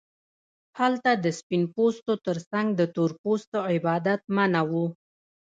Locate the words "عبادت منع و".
3.73-4.71